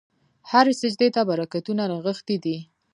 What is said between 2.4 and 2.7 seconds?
دي.